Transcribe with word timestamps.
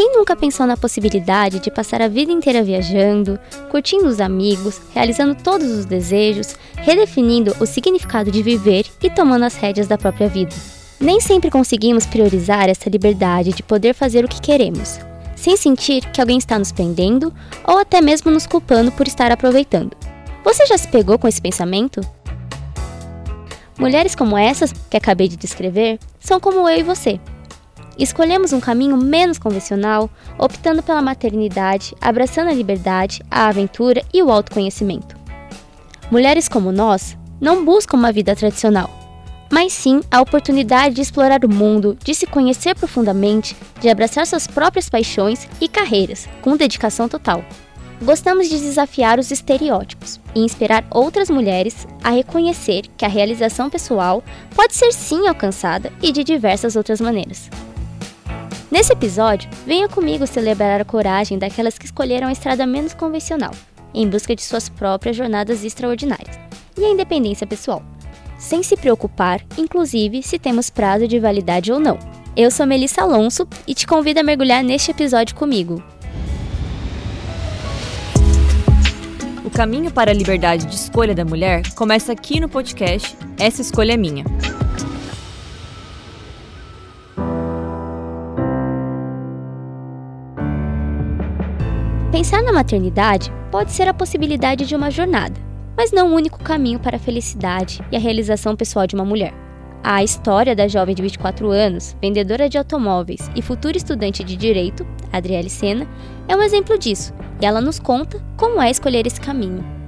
Quem 0.00 0.16
nunca 0.16 0.34
pensou 0.34 0.66
na 0.66 0.78
possibilidade 0.78 1.60
de 1.60 1.70
passar 1.70 2.00
a 2.00 2.08
vida 2.08 2.32
inteira 2.32 2.62
viajando, 2.62 3.38
curtindo 3.70 4.06
os 4.06 4.18
amigos, 4.18 4.80
realizando 4.94 5.34
todos 5.34 5.70
os 5.70 5.84
desejos, 5.84 6.56
redefinindo 6.74 7.54
o 7.60 7.66
significado 7.66 8.30
de 8.30 8.42
viver 8.42 8.86
e 9.02 9.10
tomando 9.10 9.44
as 9.44 9.56
rédeas 9.56 9.86
da 9.86 9.98
própria 9.98 10.26
vida? 10.26 10.56
Nem 10.98 11.20
sempre 11.20 11.50
conseguimos 11.50 12.06
priorizar 12.06 12.70
essa 12.70 12.88
liberdade 12.88 13.52
de 13.52 13.62
poder 13.62 13.92
fazer 13.92 14.24
o 14.24 14.28
que 14.28 14.40
queremos, 14.40 14.98
sem 15.36 15.54
sentir 15.54 16.10
que 16.10 16.20
alguém 16.22 16.38
está 16.38 16.58
nos 16.58 16.72
prendendo 16.72 17.30
ou 17.62 17.76
até 17.76 18.00
mesmo 18.00 18.30
nos 18.30 18.46
culpando 18.46 18.90
por 18.90 19.06
estar 19.06 19.30
aproveitando. 19.30 19.94
Você 20.42 20.64
já 20.64 20.78
se 20.78 20.88
pegou 20.88 21.18
com 21.18 21.28
esse 21.28 21.42
pensamento? 21.42 22.00
Mulheres 23.78 24.14
como 24.14 24.38
essas 24.38 24.72
que 24.88 24.96
acabei 24.96 25.28
de 25.28 25.36
descrever 25.36 25.98
são 26.18 26.40
como 26.40 26.66
eu 26.66 26.78
e 26.78 26.82
você 26.82 27.20
Escolhemos 27.98 28.52
um 28.52 28.60
caminho 28.60 28.96
menos 28.96 29.38
convencional, 29.38 30.08
optando 30.38 30.82
pela 30.82 31.02
maternidade, 31.02 31.94
abraçando 32.00 32.48
a 32.48 32.54
liberdade, 32.54 33.22
a 33.30 33.48
aventura 33.48 34.02
e 34.12 34.22
o 34.22 34.30
autoconhecimento. 34.30 35.16
Mulheres 36.10 36.48
como 36.48 36.72
nós 36.72 37.16
não 37.40 37.64
buscam 37.64 37.96
uma 37.96 38.12
vida 38.12 38.34
tradicional, 38.34 38.90
mas 39.50 39.72
sim 39.72 40.00
a 40.10 40.20
oportunidade 40.20 40.94
de 40.94 41.02
explorar 41.02 41.44
o 41.44 41.48
mundo, 41.48 41.96
de 42.02 42.14
se 42.14 42.26
conhecer 42.26 42.74
profundamente, 42.74 43.56
de 43.80 43.88
abraçar 43.88 44.26
suas 44.26 44.46
próprias 44.46 44.88
paixões 44.88 45.48
e 45.60 45.68
carreiras, 45.68 46.28
com 46.40 46.56
dedicação 46.56 47.08
total. 47.08 47.44
Gostamos 48.02 48.48
de 48.48 48.58
desafiar 48.58 49.18
os 49.18 49.30
estereótipos 49.30 50.18
e 50.34 50.40
inspirar 50.40 50.86
outras 50.90 51.28
mulheres 51.28 51.86
a 52.02 52.10
reconhecer 52.10 52.84
que 52.96 53.04
a 53.04 53.08
realização 53.08 53.68
pessoal 53.68 54.24
pode 54.54 54.74
ser 54.74 54.92
sim 54.92 55.28
alcançada 55.28 55.92
e 56.02 56.10
de 56.10 56.24
diversas 56.24 56.76
outras 56.76 56.98
maneiras. 56.98 57.50
Nesse 58.70 58.92
episódio, 58.92 59.50
venha 59.66 59.88
comigo 59.88 60.26
celebrar 60.28 60.80
a 60.80 60.84
coragem 60.84 61.36
daquelas 61.36 61.76
que 61.76 61.86
escolheram 61.86 62.28
a 62.28 62.32
estrada 62.32 62.64
menos 62.64 62.94
convencional, 62.94 63.50
em 63.92 64.08
busca 64.08 64.34
de 64.36 64.42
suas 64.42 64.68
próprias 64.68 65.16
jornadas 65.16 65.64
extraordinárias, 65.64 66.38
e 66.78 66.84
a 66.84 66.88
independência 66.88 67.46
pessoal, 67.48 67.82
sem 68.38 68.62
se 68.62 68.76
preocupar, 68.76 69.40
inclusive, 69.58 70.22
se 70.22 70.38
temos 70.38 70.70
prazo 70.70 71.08
de 71.08 71.18
validade 71.18 71.72
ou 71.72 71.80
não. 71.80 71.98
Eu 72.36 72.48
sou 72.48 72.64
Melissa 72.64 73.02
Alonso 73.02 73.46
e 73.66 73.74
te 73.74 73.88
convido 73.88 74.20
a 74.20 74.22
mergulhar 74.22 74.62
neste 74.62 74.92
episódio 74.92 75.34
comigo. 75.34 75.82
O 79.44 79.50
caminho 79.50 79.90
para 79.90 80.12
a 80.12 80.14
liberdade 80.14 80.64
de 80.66 80.76
escolha 80.76 81.12
da 81.12 81.24
mulher 81.24 81.62
começa 81.74 82.12
aqui 82.12 82.38
no 82.38 82.48
podcast 82.48 83.16
Essa 83.36 83.60
Escolha 83.62 83.94
é 83.94 83.96
Minha. 83.96 84.24
Pensar 92.20 92.42
na 92.42 92.52
maternidade 92.52 93.32
pode 93.50 93.72
ser 93.72 93.88
a 93.88 93.94
possibilidade 93.94 94.66
de 94.66 94.76
uma 94.76 94.90
jornada, 94.90 95.40
mas 95.74 95.90
não 95.90 96.10
o 96.10 96.14
único 96.14 96.38
caminho 96.38 96.78
para 96.78 96.96
a 96.96 97.00
felicidade 97.00 97.82
e 97.90 97.96
a 97.96 97.98
realização 97.98 98.54
pessoal 98.54 98.86
de 98.86 98.94
uma 98.94 99.06
mulher. 99.06 99.32
A 99.82 100.04
história 100.04 100.54
da 100.54 100.68
jovem 100.68 100.94
de 100.94 101.00
24 101.00 101.50
anos, 101.50 101.96
vendedora 101.98 102.46
de 102.46 102.58
automóveis 102.58 103.30
e 103.34 103.40
futura 103.40 103.78
estudante 103.78 104.22
de 104.22 104.36
direito, 104.36 104.86
Adriele 105.10 105.48
Sena, 105.48 105.88
é 106.28 106.36
um 106.36 106.42
exemplo 106.42 106.78
disso, 106.78 107.14
e 107.40 107.46
ela 107.46 107.58
nos 107.58 107.78
conta 107.78 108.22
como 108.36 108.60
é 108.60 108.70
escolher 108.70 109.06
esse 109.06 109.18
caminho. 109.18 109.79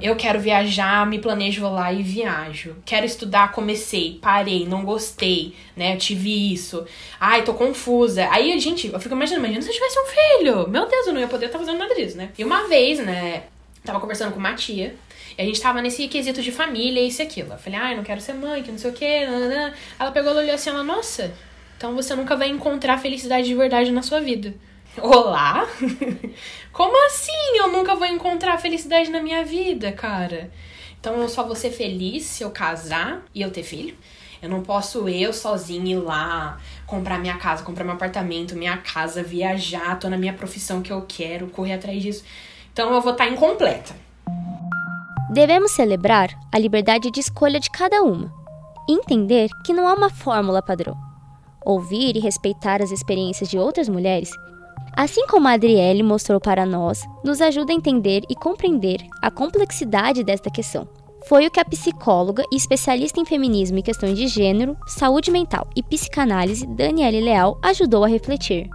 Eu 0.00 0.16
quero 0.16 0.40
viajar, 0.40 1.06
me 1.06 1.18
planejo 1.18 1.68
lá 1.68 1.92
e 1.92 2.02
viajo. 2.02 2.76
Quero 2.84 3.04
estudar, 3.04 3.52
comecei, 3.52 4.18
parei, 4.20 4.66
não 4.66 4.84
gostei, 4.84 5.54
né? 5.76 5.94
Eu 5.94 5.98
tive 5.98 6.52
isso. 6.52 6.86
Ai, 7.18 7.42
tô 7.42 7.52
confusa. 7.54 8.26
Aí, 8.30 8.58
gente, 8.58 8.88
eu 8.88 8.98
fico 8.98 9.14
imaginando, 9.14 9.44
imagina 9.44 9.62
se 9.62 9.68
eu 9.68 9.74
tivesse 9.74 9.98
um 9.98 10.06
filho. 10.06 10.68
Meu 10.68 10.86
Deus, 10.88 11.06
eu 11.06 11.12
não 11.12 11.20
ia 11.20 11.28
poder 11.28 11.46
estar 11.46 11.58
fazendo 11.58 11.78
nada 11.78 11.94
disso, 11.94 12.16
né? 12.16 12.30
E 12.38 12.44
uma 12.44 12.66
vez, 12.66 12.98
né, 12.98 13.44
tava 13.84 14.00
conversando 14.00 14.32
com 14.32 14.38
uma 14.38 14.54
tia. 14.54 14.94
E 15.36 15.42
a 15.42 15.44
gente 15.44 15.60
tava 15.60 15.80
nesse 15.82 16.08
quesito 16.08 16.42
de 16.42 16.50
família, 16.50 17.00
isso 17.00 17.22
e 17.22 17.24
aquilo. 17.24 17.52
Eu 17.52 17.58
falei, 17.58 17.78
ai, 17.78 17.96
não 17.96 18.02
quero 18.02 18.20
ser 18.20 18.32
mãe, 18.32 18.62
que 18.62 18.70
não 18.70 18.78
sei 18.78 18.90
o 18.90 18.94
quê. 18.94 19.26
Nanana. 19.26 19.74
Ela 19.98 20.10
pegou, 20.10 20.30
ela 20.30 20.40
olhou 20.40 20.54
assim, 20.54 20.70
ela, 20.70 20.82
nossa, 20.82 21.32
então 21.76 21.94
você 21.94 22.14
nunca 22.14 22.36
vai 22.36 22.48
encontrar 22.48 22.98
felicidade 22.98 23.46
de 23.46 23.54
verdade 23.54 23.90
na 23.90 24.02
sua 24.02 24.20
vida. 24.20 24.54
Olá? 24.98 25.68
Como 26.72 27.06
assim 27.06 27.56
eu 27.56 27.70
nunca 27.70 27.94
vou 27.94 28.06
encontrar 28.06 28.58
felicidade 28.58 29.08
na 29.08 29.22
minha 29.22 29.44
vida, 29.44 29.92
cara? 29.92 30.50
Então 30.98 31.14
eu 31.20 31.28
só 31.28 31.44
vou 31.44 31.54
ser 31.54 31.70
feliz 31.70 32.24
se 32.24 32.42
eu 32.42 32.50
casar 32.50 33.22
e 33.32 33.40
eu 33.40 33.52
ter 33.52 33.62
filho. 33.62 33.96
Eu 34.42 34.48
não 34.48 34.62
posso 34.62 35.08
eu 35.08 35.32
sozinha 35.32 35.94
ir 35.94 35.98
lá 35.98 36.58
comprar 36.86 37.18
minha 37.18 37.36
casa, 37.36 37.62
comprar 37.62 37.84
meu 37.84 37.94
apartamento, 37.94 38.56
minha 38.56 38.76
casa, 38.78 39.22
viajar, 39.22 39.98
tô 39.98 40.08
na 40.08 40.16
minha 40.16 40.32
profissão 40.32 40.82
que 40.82 40.92
eu 40.92 41.04
quero, 41.06 41.46
correr 41.48 41.74
atrás 41.74 42.02
disso. 42.02 42.24
Então 42.72 42.92
eu 42.92 43.00
vou 43.00 43.12
estar 43.12 43.26
tá 43.26 43.30
incompleta. 43.30 43.94
Devemos 45.30 45.70
celebrar 45.70 46.30
a 46.52 46.58
liberdade 46.58 47.10
de 47.12 47.20
escolha 47.20 47.60
de 47.60 47.70
cada 47.70 48.02
uma 48.02 48.32
e 48.88 48.94
entender 48.94 49.48
que 49.64 49.72
não 49.72 49.86
há 49.86 49.94
uma 49.94 50.10
fórmula 50.10 50.60
padrão. 50.60 50.96
Ouvir 51.64 52.16
e 52.16 52.20
respeitar 52.20 52.82
as 52.82 52.90
experiências 52.90 53.48
de 53.48 53.56
outras 53.58 53.88
mulheres 53.88 54.30
Assim 55.00 55.26
como 55.26 55.48
a 55.48 55.52
Adriele 55.52 56.02
mostrou 56.02 56.38
para 56.38 56.66
nós, 56.66 57.00
nos 57.24 57.40
ajuda 57.40 57.72
a 57.72 57.74
entender 57.74 58.22
e 58.28 58.34
compreender 58.34 59.00
a 59.22 59.30
complexidade 59.30 60.22
desta 60.22 60.50
questão. 60.50 60.86
Foi 61.26 61.46
o 61.46 61.50
que 61.50 61.58
a 61.58 61.64
psicóloga 61.64 62.44
e 62.52 62.56
especialista 62.56 63.18
em 63.18 63.24
feminismo 63.24 63.78
e 63.78 63.82
questões 63.82 64.18
de 64.18 64.28
gênero, 64.28 64.76
saúde 64.86 65.30
mental 65.30 65.66
e 65.74 65.82
psicanálise, 65.82 66.66
Daniele 66.66 67.22
Leal, 67.22 67.58
ajudou 67.64 68.04
a 68.04 68.08
refletir. 68.08 68.68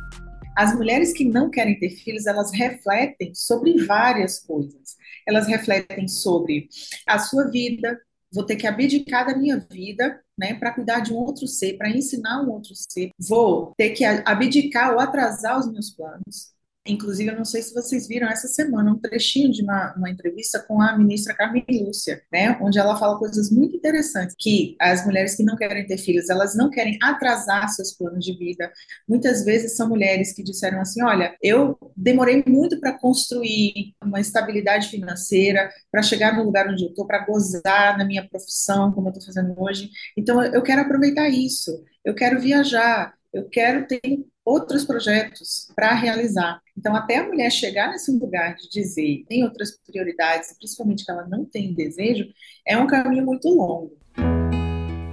As 0.57 0.75
mulheres 0.75 1.13
que 1.13 1.25
não 1.25 1.47
querem 1.51 1.77
ter 1.77 1.91
filhos, 1.91 2.25
elas 2.25 2.51
refletem 2.51 3.31
sobre 3.35 3.85
várias 3.85 4.39
coisas. 4.39 4.95
Elas 5.27 5.45
refletem 5.45 6.07
sobre 6.07 6.69
a 7.05 7.19
sua 7.19 7.51
vida, 7.51 8.01
vou 8.33 8.43
ter 8.43 8.55
que 8.55 8.65
abdicar 8.65 9.27
da 9.27 9.37
minha 9.37 9.59
vida 9.59 10.19
né, 10.37 10.53
para 10.53 10.73
cuidar 10.73 10.99
de 10.99 11.13
um 11.13 11.17
outro 11.17 11.47
ser, 11.47 11.77
para 11.77 11.89
ensinar 11.89 12.41
um 12.41 12.51
outro 12.51 12.73
ser. 12.75 13.11
Vou 13.19 13.73
ter 13.77 13.91
que 13.91 14.03
abdicar 14.03 14.93
ou 14.93 14.99
atrasar 14.99 15.59
os 15.59 15.71
meus 15.71 15.89
planos. 15.89 16.54
Inclusive, 16.87 17.31
eu 17.31 17.35
não 17.35 17.45
sei 17.45 17.63
se 17.63 17.73
vocês 17.73 18.07
viram 18.07 18.29
essa 18.29 18.47
semana 18.47 18.91
um 18.91 18.99
trechinho 18.99 19.51
de 19.51 19.63
uma, 19.63 19.95
uma 19.97 20.09
entrevista 20.09 20.59
com 20.59 20.79
a 20.79 20.95
ministra 20.95 21.33
Carmen 21.33 21.65
Lúcia, 21.67 22.21
né, 22.31 22.57
onde 22.61 22.77
ela 22.77 22.95
fala 22.95 23.17
coisas 23.17 23.49
muito 23.49 23.75
interessantes, 23.75 24.35
que 24.37 24.75
as 24.79 25.03
mulheres 25.03 25.35
que 25.35 25.43
não 25.43 25.55
querem 25.55 25.85
ter 25.87 25.97
filhos, 25.97 26.29
elas 26.29 26.55
não 26.55 26.69
querem 26.69 26.99
atrasar 27.01 27.67
seus 27.69 27.91
planos 27.93 28.23
de 28.23 28.37
vida. 28.37 28.71
Muitas 29.09 29.43
vezes 29.43 29.75
são 29.75 29.89
mulheres 29.89 30.31
que 30.33 30.43
disseram 30.43 30.79
assim, 30.79 31.01
olha, 31.01 31.35
eu 31.41 31.75
demorei 31.97 32.43
muito 32.47 32.79
para 32.79 32.93
construir 32.93 33.95
uma 34.03 34.19
estabilidade 34.19 34.87
financeira, 34.89 35.71
para 35.91 36.03
chegar 36.03 36.35
no 36.35 36.43
lugar 36.43 36.67
onde 36.69 36.83
eu 36.83 36.89
estou, 36.89 37.07
para 37.07 37.25
gozar 37.25 37.97
na 37.97 38.05
minha 38.05 38.27
profissão, 38.29 38.91
como 38.91 39.07
eu 39.07 39.11
estou 39.11 39.25
fazendo 39.25 39.55
hoje. 39.59 39.89
Então, 40.15 40.43
eu 40.43 40.61
quero 40.61 40.81
aproveitar 40.81 41.27
isso, 41.29 41.83
eu 42.03 42.13
quero 42.13 42.39
viajar, 42.39 43.15
eu 43.35 43.43
quero 43.49 43.85
ter 43.85 44.01
outros 44.45 44.85
projetos 44.85 45.67
para 45.75 45.93
realizar. 45.93 46.61
Então, 46.77 46.95
até 46.95 47.17
a 47.17 47.27
mulher 47.27 47.51
chegar 47.51 47.89
nesse 47.89 48.09
lugar 48.17 48.55
de 48.55 48.69
dizer 48.69 49.25
tem 49.27 49.43
outras 49.43 49.77
prioridades, 49.85 50.55
principalmente 50.57 51.03
que 51.03 51.11
ela 51.11 51.27
não 51.27 51.43
tem 51.43 51.73
desejo, 51.73 52.27
é 52.65 52.77
um 52.77 52.87
caminho 52.87 53.25
muito 53.25 53.49
longo. 53.49 53.91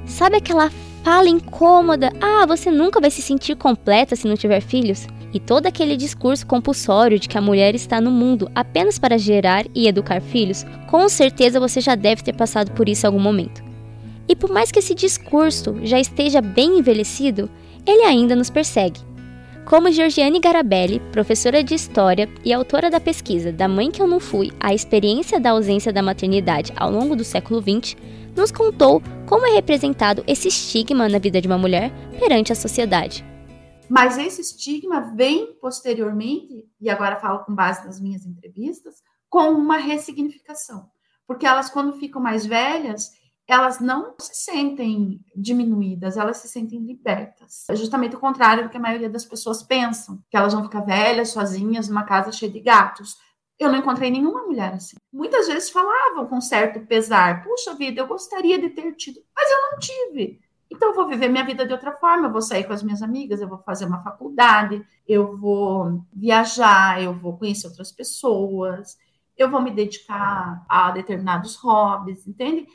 Sabe 0.07 0.37
aquela 0.37 0.71
fala 1.03 1.29
incômoda? 1.29 2.13
Ah, 2.21 2.47
você 2.47 2.71
nunca 2.71 3.01
vai 3.01 3.11
se 3.11 3.23
sentir 3.23 3.57
completa 3.57 4.15
se 4.15 4.29
não 4.29 4.37
tiver 4.37 4.61
filhos? 4.61 5.09
E 5.35 5.41
todo 5.41 5.67
aquele 5.67 5.97
discurso 5.97 6.47
compulsório 6.47 7.19
de 7.19 7.29
que 7.29 7.39
a 7.39 7.43
mulher 7.43 7.75
está 7.75 8.01
no 8.01 8.11
mundo 8.11 8.49
apenas 8.55 9.01
para 9.01 9.19
gerar 9.19 9.65
e 9.75 9.89
educar 9.89 10.21
filhos, 10.21 10.65
com 10.89 11.09
certeza 11.09 11.59
você 11.59 11.81
já 11.81 11.97
deve 11.97 12.23
ter 12.23 12.37
passado 12.37 12.71
por 12.73 12.89
isso 12.89 13.05
em 13.05 13.09
algum 13.09 13.19
momento. 13.19 13.65
E 14.29 14.37
por 14.37 14.51
mais 14.51 14.71
que 14.71 14.79
esse 14.79 14.95
discurso 14.95 15.81
já 15.83 15.99
esteja 15.99 16.41
bem 16.41 16.79
envelhecido, 16.79 17.51
ele 17.87 18.03
ainda 18.03 18.37
nos 18.37 18.51
persegue. 18.51 19.01
Como 19.65 19.93
Georgiane 19.93 20.41
Garabelli, 20.41 21.01
professora 21.13 21.63
de 21.63 21.75
História 21.75 22.29
e 22.45 22.53
autora 22.53 22.91
da 22.91 22.99
pesquisa 22.99 23.53
Da 23.53 23.69
Mãe 23.69 23.91
Que 23.91 24.03
Eu 24.03 24.09
Não 24.09 24.19
Fui, 24.19 24.51
a 24.59 24.75
experiência 24.75 25.39
da 25.39 25.51
ausência 25.51 25.93
da 25.93 26.03
maternidade 26.03 26.73
ao 26.77 26.91
longo 26.91 27.15
do 27.15 27.25
século 27.25 27.61
XX, 27.61 27.97
nos 28.37 28.51
contou 28.51 29.01
como 29.27 29.47
é 29.47 29.55
representado 29.55 30.25
esse 30.27 30.49
estigma 30.49 31.09
na 31.09 31.19
vida 31.19 31.41
de 31.41 31.47
uma 31.47 31.59
mulher 31.59 31.93
perante 32.19 32.53
a 32.53 32.57
sociedade. 32.57 33.25
Mas 33.89 34.19
esse 34.19 34.41
estigma 34.41 35.15
vem 35.15 35.55
posteriormente, 35.61 36.65
e 36.81 36.91
agora 36.91 37.21
falo 37.21 37.45
com 37.45 37.55
base 37.55 37.85
nas 37.85 38.01
minhas 38.01 38.25
entrevistas, 38.25 38.97
com 39.29 39.51
uma 39.51 39.77
ressignificação. 39.77 40.87
Porque 41.27 41.47
elas, 41.47 41.71
quando 41.71 41.99
ficam 41.99 42.21
mais 42.21 42.45
velhas, 42.45 43.11
elas 43.49 43.81
não 43.81 44.15
se 44.19 44.35
sentem 44.35 45.21
diminuídas, 45.35 46.17
elas 46.17 46.39
se 46.39 46.49
sentem 46.49 46.81
libertas. 46.81 47.65
É 47.69 47.77
justamente 47.77 48.17
o 48.17 48.21
contrário 48.21 48.65
do 48.65 48.71
que 48.71 48.77
a 48.77 48.81
maioria 48.81 49.11
das 49.11 49.25
pessoas 49.25 49.63
pensam, 49.63 50.23
que 50.31 50.37
elas 50.37 50.55
vão 50.55 50.65
ficar 50.65 50.81
velhas, 50.81 51.31
sozinhas, 51.31 51.89
numa 51.89 52.05
casa 52.05 52.33
cheia 52.33 52.51
de 52.51 52.61
gatos. 52.61 53.17
Eu 53.59 53.71
não 53.71 53.79
encontrei 53.79 54.11
nenhuma 54.11 54.43
mulher 54.43 54.75
assim. 54.75 54.97
Muitas 55.13 55.47
vezes 55.49 55.71
falavam 55.71 56.27
com 56.27 56.41
certo 56.41 56.81
pesar: 56.87 57.45
puxa 57.45 57.75
vida, 57.75 58.01
eu 58.01 58.07
gostaria 58.07 58.59
de 58.59 58.71
ter 58.71 58.93
tido, 58.95 59.21
mas 59.35 59.51
eu 59.51 59.71
não 59.71 59.79
tive. 59.79 60.41
Então, 60.71 60.89
eu 60.89 60.95
vou 60.95 61.07
viver 61.07 61.29
minha 61.29 61.45
vida 61.45 61.67
de 61.67 61.73
outra 61.73 61.93
forma, 61.93 62.29
eu 62.29 62.33
vou 62.33 62.41
sair 62.41 62.65
com 62.65 62.73
as 62.73 62.83
minhas 62.83 63.03
amigas, 63.03 63.43
eu 63.43 63.49
vou 63.49 63.59
fazer 63.59 63.85
uma 63.85 64.03
faculdade, 64.03 64.83
eu 65.07 65.37
vou 65.37 66.03
viajar, 66.11 67.03
eu 67.03 67.13
vou 67.13 67.37
conhecer 67.37 67.67
outras 67.67 67.93
pessoas, 67.93 68.97
eu 69.37 69.51
vou 69.51 69.61
me 69.61 69.71
dedicar 69.71 70.65
a 70.67 70.91
determinados 70.91 71.57
hobbies, 71.57 72.27
entende? 72.27 72.67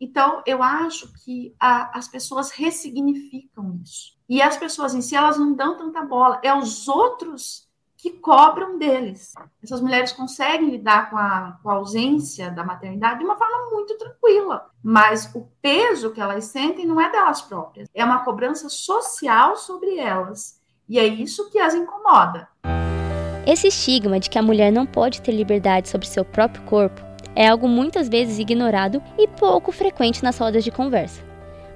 Então, 0.00 0.42
eu 0.46 0.62
acho 0.62 1.12
que 1.24 1.54
a, 1.58 1.98
as 1.98 2.06
pessoas 2.06 2.50
ressignificam 2.50 3.80
isso. 3.82 4.16
E 4.28 4.40
as 4.40 4.56
pessoas 4.56 4.94
em 4.94 5.02
si, 5.02 5.16
elas 5.16 5.38
não 5.38 5.54
dão 5.54 5.76
tanta 5.76 6.02
bola. 6.02 6.40
É 6.42 6.54
os 6.54 6.86
outros 6.86 7.68
que 7.96 8.12
cobram 8.12 8.78
deles. 8.78 9.34
Essas 9.62 9.80
mulheres 9.80 10.12
conseguem 10.12 10.70
lidar 10.70 11.10
com 11.10 11.18
a, 11.18 11.58
com 11.60 11.68
a, 11.68 11.74
ausência 11.74 12.48
da 12.48 12.62
maternidade 12.62 13.18
de 13.18 13.24
uma 13.24 13.36
forma 13.36 13.70
muito 13.72 13.98
tranquila, 13.98 14.70
mas 14.80 15.34
o 15.34 15.48
peso 15.60 16.12
que 16.12 16.20
elas 16.20 16.44
sentem 16.44 16.86
não 16.86 17.00
é 17.00 17.10
delas 17.10 17.42
próprias, 17.42 17.88
é 17.92 18.04
uma 18.04 18.24
cobrança 18.24 18.68
social 18.68 19.56
sobre 19.56 19.98
elas. 19.98 20.60
E 20.88 20.96
é 20.98 21.04
isso 21.04 21.50
que 21.50 21.58
as 21.58 21.74
incomoda. 21.74 22.48
Esse 23.44 23.66
estigma 23.66 24.20
de 24.20 24.30
que 24.30 24.38
a 24.38 24.42
mulher 24.42 24.70
não 24.70 24.86
pode 24.86 25.20
ter 25.20 25.32
liberdade 25.32 25.88
sobre 25.88 26.06
seu 26.06 26.24
próprio 26.24 26.62
corpo 26.64 27.07
é 27.38 27.46
algo 27.46 27.68
muitas 27.68 28.08
vezes 28.08 28.40
ignorado 28.40 29.00
e 29.16 29.28
pouco 29.28 29.70
frequente 29.70 30.24
nas 30.24 30.36
rodas 30.36 30.64
de 30.64 30.72
conversa. 30.72 31.22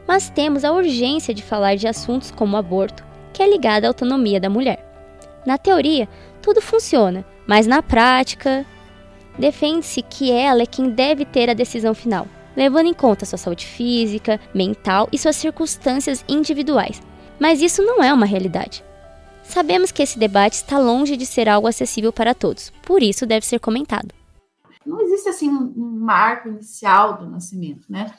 Mas 0.09 0.29
temos 0.29 0.65
a 0.65 0.73
urgência 0.73 1.33
de 1.33 1.41
falar 1.41 1.77
de 1.77 1.87
assuntos 1.87 2.33
como 2.33 2.57
aborto, 2.57 3.05
que 3.33 3.41
é 3.41 3.49
ligado 3.49 3.85
à 3.85 3.89
autonomia 3.89 4.41
da 4.41 4.51
mulher. 4.51 4.85
Na 5.47 5.57
teoria, 5.57 6.09
tudo 6.43 6.61
funciona, 6.61 7.25
mas 7.47 7.65
na 7.65 7.81
prática, 7.81 8.67
defende-se 9.39 10.03
que 10.03 10.33
ela 10.33 10.63
é 10.63 10.67
quem 10.67 10.91
deve 10.91 11.25
ter 11.25 11.49
a 11.49 11.55
decisão 11.55 11.95
final, 11.95 12.27
levando 12.57 12.89
em 12.89 12.95
conta 12.95 13.25
sua 13.25 13.39
saúde 13.39 13.65
física, 13.65 14.41
mental 14.53 15.09
e 15.13 15.19
suas 15.19 15.37
circunstâncias 15.37 16.25
individuais. 16.29 17.01
Mas 17.39 17.63
isso 17.63 17.83
não 17.85 18.03
é 18.03 18.13
uma 18.13 18.27
realidade. 18.27 18.83
Sabemos 19.45 19.93
que 19.93 20.03
esse 20.03 20.19
debate 20.19 20.55
está 20.55 20.77
longe 20.81 21.17
de 21.17 21.25
ser 21.25 21.49
algo 21.49 21.69
acessível 21.69 22.13
para 22.13 22.35
todos, 22.35 22.73
por 22.83 23.01
isso 23.01 23.25
deve 23.25 23.47
ser 23.47 23.61
comentado. 23.61 24.22
Não 24.85 25.01
existe 25.01 25.29
assim 25.29 25.49
um 25.49 25.99
marco 26.01 26.49
inicial 26.49 27.19
do 27.19 27.29
nascimento, 27.29 27.87
né? 27.89 28.13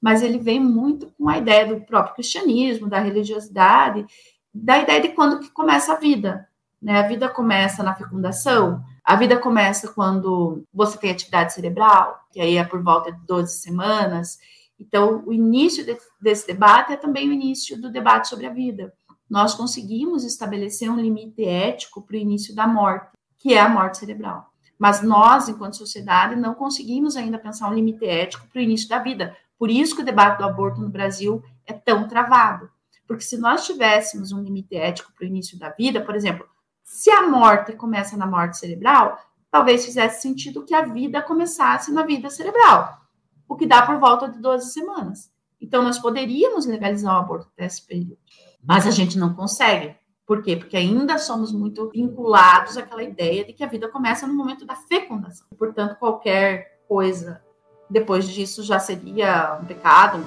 Mas 0.00 0.22
ele 0.22 0.38
vem 0.38 0.60
muito 0.60 1.06
com 1.18 1.28
a 1.28 1.38
ideia 1.38 1.66
do 1.66 1.80
próprio 1.80 2.14
cristianismo, 2.14 2.88
da 2.88 2.98
religiosidade, 2.98 4.06
da 4.52 4.78
ideia 4.78 5.00
de 5.00 5.08
quando 5.08 5.40
que 5.40 5.50
começa 5.50 5.92
a 5.92 5.96
vida. 5.96 6.48
Né? 6.80 6.98
A 6.98 7.06
vida 7.06 7.28
começa 7.28 7.82
na 7.82 7.94
fecundação, 7.94 8.82
a 9.04 9.16
vida 9.16 9.38
começa 9.38 9.88
quando 9.88 10.64
você 10.72 10.96
tem 10.96 11.10
atividade 11.10 11.52
cerebral, 11.52 12.20
que 12.32 12.40
aí 12.40 12.56
é 12.56 12.64
por 12.64 12.82
volta 12.82 13.12
de 13.12 13.20
12 13.26 13.58
semanas. 13.58 14.38
Então, 14.78 15.22
o 15.26 15.32
início 15.32 15.84
de, 15.84 15.96
desse 16.20 16.46
debate 16.46 16.92
é 16.92 16.96
também 16.96 17.28
o 17.28 17.32
início 17.32 17.80
do 17.80 17.90
debate 17.90 18.28
sobre 18.28 18.46
a 18.46 18.52
vida. 18.52 18.94
Nós 19.28 19.54
conseguimos 19.54 20.24
estabelecer 20.24 20.90
um 20.90 21.00
limite 21.00 21.44
ético 21.44 22.02
para 22.02 22.16
o 22.16 22.18
início 22.18 22.54
da 22.54 22.66
morte, 22.66 23.10
que 23.38 23.54
é 23.54 23.60
a 23.60 23.68
morte 23.68 23.98
cerebral. 23.98 24.50
Mas 24.80 25.02
nós, 25.02 25.46
enquanto 25.46 25.76
sociedade, 25.76 26.34
não 26.34 26.54
conseguimos 26.54 27.14
ainda 27.14 27.38
pensar 27.38 27.68
um 27.68 27.74
limite 27.74 28.06
ético 28.06 28.48
para 28.48 28.60
o 28.60 28.62
início 28.62 28.88
da 28.88 28.98
vida. 28.98 29.36
Por 29.58 29.68
isso 29.70 29.94
que 29.94 30.00
o 30.00 30.04
debate 30.04 30.38
do 30.38 30.44
aborto 30.44 30.80
no 30.80 30.88
Brasil 30.88 31.44
é 31.66 31.74
tão 31.74 32.08
travado. 32.08 32.70
Porque 33.06 33.22
se 33.22 33.36
nós 33.36 33.66
tivéssemos 33.66 34.32
um 34.32 34.42
limite 34.42 34.74
ético 34.74 35.12
para 35.12 35.24
o 35.24 35.28
início 35.28 35.58
da 35.58 35.68
vida, 35.68 36.00
por 36.00 36.16
exemplo, 36.16 36.48
se 36.82 37.10
a 37.10 37.28
morte 37.28 37.74
começa 37.74 38.16
na 38.16 38.26
morte 38.26 38.56
cerebral, 38.56 39.18
talvez 39.50 39.84
fizesse 39.84 40.22
sentido 40.22 40.64
que 40.64 40.74
a 40.74 40.86
vida 40.86 41.20
começasse 41.20 41.92
na 41.92 42.02
vida 42.02 42.30
cerebral, 42.30 43.02
o 43.46 43.56
que 43.56 43.66
dá 43.66 43.82
por 43.82 43.98
volta 43.98 44.30
de 44.30 44.38
12 44.38 44.72
semanas. 44.72 45.30
Então, 45.60 45.82
nós 45.82 45.98
poderíamos 45.98 46.64
legalizar 46.64 47.14
o 47.14 47.18
aborto 47.18 47.50
até 47.52 47.66
esse 47.66 47.86
período, 47.86 48.16
mas 48.64 48.86
a 48.86 48.90
gente 48.90 49.18
não 49.18 49.34
consegue. 49.34 49.94
Por 50.30 50.44
quê? 50.44 50.54
Porque 50.54 50.76
ainda 50.76 51.18
somos 51.18 51.50
muito 51.50 51.90
vinculados 51.90 52.76
àquela 52.76 53.02
ideia 53.02 53.44
de 53.44 53.52
que 53.52 53.64
a 53.64 53.66
vida 53.66 53.88
começa 53.88 54.28
no 54.28 54.32
momento 54.32 54.64
da 54.64 54.76
fecundação. 54.76 55.44
Portanto, 55.58 55.96
qualquer 55.98 56.78
coisa 56.86 57.42
depois 57.90 58.28
disso 58.28 58.62
já 58.62 58.78
seria 58.78 59.58
um 59.60 59.64
pecado. 59.64 60.24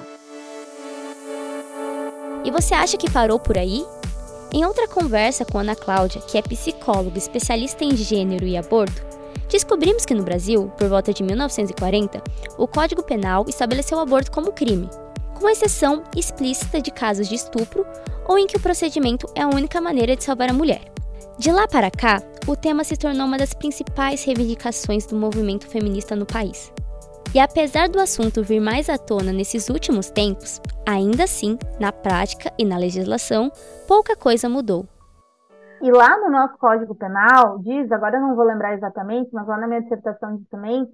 E 2.44 2.50
você 2.50 2.74
acha 2.74 2.98
que 2.98 3.10
parou 3.10 3.40
por 3.40 3.56
aí? 3.56 3.82
Em 4.52 4.66
outra 4.66 4.86
conversa 4.86 5.42
com 5.42 5.58
Ana 5.58 5.74
Cláudia, 5.74 6.20
que 6.20 6.36
é 6.36 6.42
psicóloga 6.42 7.16
especialista 7.16 7.82
em 7.82 7.96
gênero 7.96 8.44
e 8.44 8.58
aborto, 8.58 9.02
descobrimos 9.50 10.04
que 10.04 10.12
no 10.12 10.22
Brasil, 10.22 10.70
por 10.76 10.86
volta 10.86 11.14
de 11.14 11.22
1940, 11.22 12.22
o 12.58 12.68
Código 12.68 13.02
Penal 13.02 13.46
estabeleceu 13.48 13.96
o 13.96 14.02
aborto 14.02 14.30
como 14.30 14.52
crime, 14.52 14.86
com 15.34 15.48
exceção 15.48 16.02
explícita 16.16 16.80
de 16.80 16.90
casos 16.90 17.28
de 17.28 17.34
estupro 17.34 17.86
ou 18.26 18.38
em 18.38 18.46
que 18.46 18.56
o 18.56 18.60
procedimento 18.60 19.26
é 19.34 19.42
a 19.42 19.48
única 19.48 19.80
maneira 19.80 20.16
de 20.16 20.24
salvar 20.24 20.50
a 20.50 20.54
mulher. 20.54 20.92
De 21.38 21.50
lá 21.50 21.66
para 21.66 21.90
cá, 21.90 22.22
o 22.46 22.56
tema 22.56 22.84
se 22.84 22.96
tornou 22.96 23.26
uma 23.26 23.36
das 23.36 23.52
principais 23.52 24.24
reivindicações 24.24 25.06
do 25.06 25.16
movimento 25.16 25.66
feminista 25.66 26.14
no 26.14 26.24
país. 26.24 26.72
E 27.34 27.40
apesar 27.40 27.88
do 27.88 27.98
assunto 27.98 28.44
vir 28.44 28.60
mais 28.60 28.88
à 28.88 28.96
tona 28.96 29.32
nesses 29.32 29.68
últimos 29.68 30.08
tempos, 30.08 30.62
ainda 30.86 31.24
assim, 31.24 31.58
na 31.80 31.90
prática 31.90 32.52
e 32.56 32.64
na 32.64 32.78
legislação, 32.78 33.50
pouca 33.88 34.14
coisa 34.14 34.48
mudou. 34.48 34.86
E 35.82 35.90
lá 35.90 36.16
no 36.18 36.30
nosso 36.30 36.56
Código 36.58 36.94
Penal, 36.94 37.58
diz, 37.58 37.90
agora 37.90 38.16
eu 38.16 38.22
não 38.22 38.36
vou 38.36 38.44
lembrar 38.44 38.74
exatamente, 38.74 39.30
mas 39.32 39.46
lá 39.48 39.58
na 39.58 39.66
minha 39.66 39.82
dissertação 39.82 40.36
diz 40.36 40.48
também, 40.48 40.86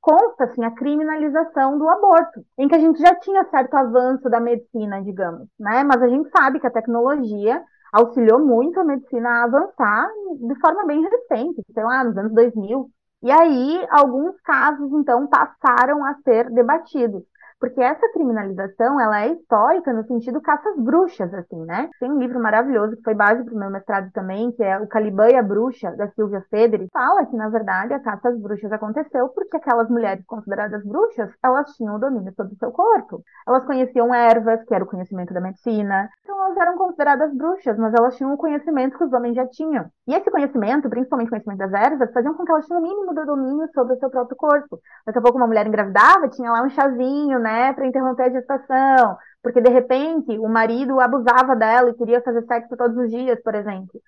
consta 0.00 0.44
assim, 0.44 0.64
a 0.64 0.70
criminalização 0.70 1.78
do 1.78 1.88
aborto, 1.88 2.44
em 2.56 2.68
que 2.68 2.74
a 2.74 2.78
gente 2.78 2.98
já 3.00 3.14
tinha 3.16 3.44
certo 3.50 3.74
avanço 3.74 4.28
da 4.30 4.40
medicina, 4.40 5.02
digamos, 5.02 5.48
né? 5.58 5.84
Mas 5.84 6.02
a 6.02 6.08
gente 6.08 6.30
sabe 6.30 6.60
que 6.60 6.66
a 6.66 6.70
tecnologia 6.70 7.62
auxiliou 7.92 8.38
muito 8.38 8.78
a 8.78 8.84
medicina 8.84 9.28
a 9.28 9.44
avançar 9.44 10.08
de 10.40 10.60
forma 10.60 10.86
bem 10.86 11.02
recente, 11.02 11.62
sei 11.72 11.82
lá, 11.82 12.04
nos 12.04 12.16
anos 12.16 12.32
2000, 12.32 12.90
e 13.20 13.32
aí, 13.32 13.86
alguns 13.90 14.40
casos, 14.42 14.92
então, 14.92 15.26
passaram 15.26 16.04
a 16.04 16.14
ser 16.22 16.50
debatidos. 16.50 17.24
Porque 17.60 17.80
essa 17.80 18.08
criminalização, 18.12 19.00
ela 19.00 19.22
é 19.22 19.32
histórica 19.32 19.92
no 19.92 20.04
sentido 20.06 20.40
caças 20.40 20.76
bruxas, 20.76 21.32
assim, 21.34 21.64
né? 21.64 21.90
Tem 21.98 22.10
um 22.10 22.18
livro 22.18 22.40
maravilhoso 22.40 22.96
que 22.96 23.02
foi 23.02 23.14
base 23.14 23.42
para 23.42 23.54
o 23.54 23.58
meu 23.58 23.70
mestrado 23.70 24.10
também, 24.12 24.52
que 24.52 24.62
é 24.62 24.78
O 24.78 24.86
Caliban 24.86 25.28
e 25.28 25.36
a 25.36 25.42
Bruxa, 25.42 25.90
da 25.96 26.08
Silvia 26.10 26.44
Federi. 26.50 26.88
Fala 26.92 27.26
que, 27.26 27.36
na 27.36 27.48
verdade, 27.48 27.92
a 27.94 28.00
caça 28.00 28.28
às 28.28 28.38
bruxas 28.38 28.70
aconteceu 28.70 29.28
porque 29.30 29.56
aquelas 29.56 29.88
mulheres 29.88 30.24
consideradas 30.24 30.84
bruxas, 30.84 31.30
elas 31.42 31.74
tinham 31.74 31.96
o 31.96 31.98
domínio 31.98 32.32
sobre 32.36 32.54
o 32.54 32.58
seu 32.58 32.70
corpo. 32.70 33.22
Elas 33.46 33.64
conheciam 33.64 34.14
ervas, 34.14 34.62
que 34.64 34.74
era 34.74 34.84
o 34.84 34.86
conhecimento 34.86 35.34
da 35.34 35.40
medicina. 35.40 36.08
Então, 36.22 36.36
elas 36.44 36.56
eram 36.56 36.78
consideradas 36.78 37.34
bruxas, 37.34 37.76
mas 37.76 37.92
elas 37.92 38.16
tinham 38.16 38.32
o 38.32 38.38
conhecimento 38.38 38.96
que 38.96 39.04
os 39.04 39.12
homens 39.12 39.34
já 39.34 39.46
tinham. 39.46 39.86
E 40.06 40.14
esse 40.14 40.30
conhecimento, 40.30 40.88
principalmente 40.88 41.28
o 41.28 41.30
conhecimento 41.30 41.58
das 41.58 41.72
ervas, 41.72 42.12
faziam 42.12 42.34
com 42.34 42.44
que 42.44 42.52
elas 42.52 42.66
tinham 42.66 42.80
o 42.80 42.82
mínimo 42.82 43.14
do 43.14 43.26
domínio 43.26 43.68
sobre 43.74 43.94
o 43.94 43.98
seu 43.98 44.10
próprio 44.10 44.36
corpo. 44.36 44.78
Daqui 45.04 45.18
a 45.18 45.22
pouco 45.22 45.38
uma 45.38 45.46
mulher 45.46 45.66
engravidava, 45.66 46.28
tinha 46.28 46.50
lá 46.50 46.62
um 46.62 46.70
chazinho, 46.70 47.38
né, 47.38 47.47
para 47.74 47.86
interromper 47.86 48.24
a 48.24 48.30
gestação, 48.30 49.16
porque 49.42 49.60
de 49.60 49.70
repente 49.70 50.38
o 50.38 50.48
marido 50.48 51.00
abusava 51.00 51.54
dela 51.56 51.90
e 51.90 51.94
queria 51.94 52.20
fazer 52.22 52.44
sexo 52.44 52.76
todos 52.76 52.96
os 52.96 53.10
dias, 53.10 53.38
por 53.42 53.54
exemplo. 53.54 54.00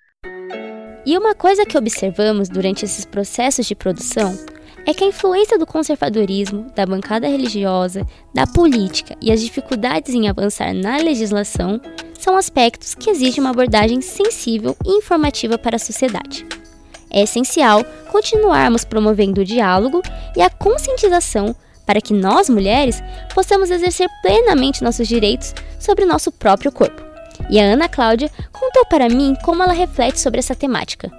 E 1.05 1.17
uma 1.17 1.33
coisa 1.33 1.65
que 1.65 1.77
observamos 1.77 2.47
durante 2.47 2.85
esses 2.85 3.05
processos 3.05 3.65
de 3.65 3.75
produção 3.75 4.33
é 4.85 4.93
que 4.93 5.03
a 5.03 5.07
influência 5.07 5.57
do 5.57 5.65
conservadorismo, 5.65 6.67
da 6.75 6.85
bancada 6.85 7.27
religiosa, 7.27 8.05
da 8.33 8.45
política 8.47 9.15
e 9.21 9.31
as 9.31 9.41
dificuldades 9.41 10.13
em 10.13 10.29
avançar 10.29 10.73
na 10.73 10.97
legislação 10.97 11.79
são 12.19 12.37
aspectos 12.37 12.93
que 12.93 13.09
exigem 13.09 13.41
uma 13.41 13.49
abordagem 13.49 13.99
sensível 14.01 14.75
e 14.85 14.97
informativa 14.97 15.57
para 15.57 15.75
a 15.75 15.79
sociedade. 15.79 16.45
É 17.09 17.23
essencial 17.23 17.83
continuarmos 18.11 18.85
promovendo 18.85 19.41
o 19.41 19.45
diálogo 19.45 20.01
e 20.35 20.41
a 20.41 20.49
conscientização 20.49 21.55
para 21.91 21.99
que 21.99 22.13
nós, 22.13 22.47
mulheres, 22.47 23.03
possamos 23.35 23.69
exercer 23.69 24.07
plenamente 24.21 24.81
nossos 24.81 25.09
direitos 25.09 25.53
sobre 25.77 26.05
o 26.05 26.07
nosso 26.07 26.31
próprio 26.31 26.71
corpo. 26.71 27.01
E 27.49 27.59
a 27.59 27.65
Ana 27.65 27.89
Cláudia 27.89 28.29
contou 28.53 28.85
para 28.85 29.09
mim 29.09 29.35
como 29.43 29.61
ela 29.61 29.73
reflete 29.73 30.17
sobre 30.17 30.39
essa 30.39 30.55
temática. 30.55 31.11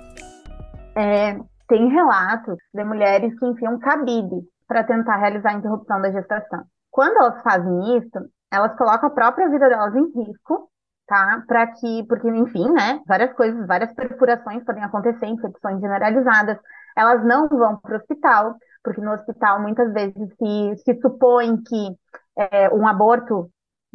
É, 0.97 1.39
tem 1.69 1.89
relatos 1.91 2.57
de 2.73 2.85
mulheres 2.85 3.39
que 3.39 3.45
enfiam 3.45 3.79
cabide 3.81 4.49
para 4.67 4.83
tentar 4.83 5.19
realizar 5.19 5.51
a 5.51 5.59
interrupção 5.59 6.01
da 6.01 6.11
gestação. 6.11 6.63
Quando 6.91 7.19
elas 7.19 7.43
fazem 7.43 7.99
isso, 7.99 8.27
elas 8.51 8.75
colocam 8.79 9.11
a 9.11 9.13
própria 9.13 9.51
vida 9.51 9.69
delas 9.69 9.95
em 9.95 10.25
risco, 10.25 10.71
tá? 11.07 11.45
Para 11.47 11.67
que, 11.67 12.03
porque, 12.09 12.29
enfim, 12.29 12.67
né? 12.71 13.03
Várias 13.07 13.35
coisas, 13.35 13.67
várias 13.67 13.93
perfurações 13.93 14.65
podem 14.65 14.85
acontecer, 14.85 15.27
infecções 15.27 15.83
generalizadas. 15.83 16.57
Elas 16.97 17.23
não 17.27 17.47
vão 17.47 17.77
para 17.77 17.93
o 17.93 17.97
hospital, 17.99 18.55
porque 18.83 19.01
no 19.01 19.13
hospital 19.13 19.61
muitas 19.61 19.93
vezes 19.93 20.29
se, 20.37 20.77
se 20.85 21.01
supõe 21.01 21.57
que 21.63 21.97
é, 22.37 22.69
um 22.75 22.87
aborto 22.87 23.51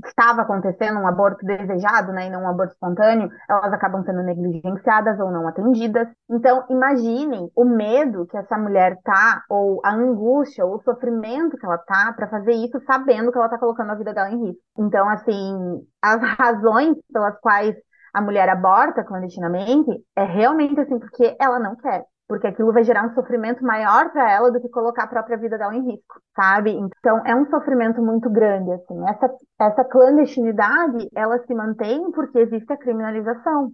estava 0.06 0.44
acontecendo 0.44 1.00
um 1.00 1.08
aborto 1.08 1.44
desejado, 1.46 2.12
né, 2.12 2.28
e 2.28 2.30
não 2.30 2.44
um 2.44 2.48
aborto 2.48 2.74
espontâneo, 2.74 3.30
elas 3.50 3.74
acabam 3.74 4.04
sendo 4.04 4.22
negligenciadas 4.22 5.20
ou 5.20 5.32
não 5.32 5.48
atendidas. 5.48 6.08
Então, 6.30 6.64
imaginem 6.70 7.50
o 7.56 7.66
medo 7.66 8.28
que 8.28 8.38
essa 8.38 8.58
mulher 8.58 9.00
tá, 9.04 9.44
ou 9.50 9.82
a 9.84 9.92
angústia, 9.94 10.66
ou 10.66 10.76
o 10.76 10.84
sofrimento 10.84 11.58
que 11.58 11.66
ela 11.66 11.78
tá 11.80 12.14
para 12.16 12.30
fazer 12.30 12.54
isso, 12.54 12.80
sabendo 12.86 13.32
que 13.32 13.38
ela 13.38 13.50
tá 13.50 13.58
colocando 13.58 13.92
a 13.92 13.96
vida 13.96 14.14
dela 14.14 14.30
em 14.30 14.46
risco. 14.46 14.62
Então, 14.78 15.10
assim, 15.10 15.84
as 16.02 16.22
razões 16.38 16.96
pelas 17.12 17.40
quais 17.40 17.76
a 18.14 18.22
mulher 18.22 18.50
aborta 18.50 19.04
clandestinamente 19.04 19.92
é 20.16 20.24
realmente 20.24 20.80
assim 20.80 20.98
porque 20.98 21.36
ela 21.40 21.60
não 21.60 21.76
quer 21.76 22.04
porque 22.28 22.48
aquilo 22.48 22.74
vai 22.74 22.84
gerar 22.84 23.06
um 23.06 23.14
sofrimento 23.14 23.64
maior 23.64 24.12
para 24.12 24.30
ela 24.30 24.52
do 24.52 24.60
que 24.60 24.70
colocar 24.70 25.04
a 25.04 25.08
própria 25.08 25.38
vida 25.38 25.58
dela 25.58 25.76
em 25.76 25.92
risco, 25.92 26.20
sabe? 26.36 26.72
Então 26.72 27.22
é 27.26 27.36
um 27.36 27.50
sofrimento 27.50 28.02
muito 28.02 28.30
grande, 28.30 28.72
assim. 28.72 29.10
Essa, 29.10 29.30
essa 29.60 29.84
clandestinidade, 29.86 31.10
ela 31.16 31.40
se 31.46 31.54
mantém 31.54 32.12
porque 32.12 32.40
existe 32.40 32.72
a 32.72 32.78
criminalização. 32.78 33.72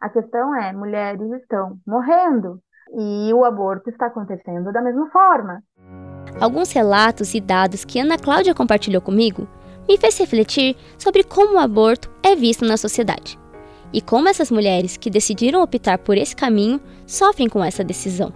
A 0.00 0.08
questão 0.08 0.54
é, 0.56 0.72
mulheres 0.72 1.30
estão 1.40 1.76
morrendo 1.86 2.58
e 2.94 3.32
o 3.32 3.44
aborto 3.44 3.88
está 3.88 4.06
acontecendo 4.06 4.72
da 4.72 4.82
mesma 4.82 5.08
forma. 5.10 5.60
Alguns 6.40 6.72
relatos 6.72 7.34
e 7.34 7.40
dados 7.40 7.84
que 7.84 8.00
Ana 8.00 8.18
Cláudia 8.18 8.54
compartilhou 8.54 9.00
comigo 9.00 9.46
me 9.88 9.96
fez 9.98 10.18
refletir 10.18 10.76
sobre 10.98 11.22
como 11.22 11.54
o 11.54 11.58
aborto 11.58 12.10
é 12.24 12.34
visto 12.34 12.64
na 12.64 12.76
sociedade 12.76 13.41
e 13.92 14.00
como 14.00 14.28
essas 14.28 14.50
mulheres 14.50 14.96
que 14.96 15.10
decidiram 15.10 15.62
optar 15.62 15.98
por 15.98 16.16
esse 16.16 16.34
caminho 16.34 16.80
sofrem 17.06 17.48
com 17.48 17.62
essa 17.62 17.84
decisão. 17.84 18.32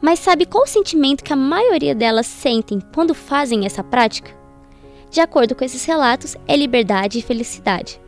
Mas 0.00 0.18
sabe 0.18 0.46
qual 0.46 0.64
o 0.64 0.66
sentimento 0.66 1.22
que 1.22 1.32
a 1.32 1.36
maioria 1.36 1.94
delas 1.94 2.26
sentem 2.26 2.80
quando 2.94 3.14
fazem 3.14 3.66
essa 3.66 3.84
prática? 3.84 4.30
De 5.10 5.20
acordo 5.20 5.54
com 5.54 5.64
esses 5.64 5.84
relatos, 5.84 6.36
é 6.46 6.56
liberdade 6.56 7.18
e 7.18 7.22
felicidade. 7.22 8.00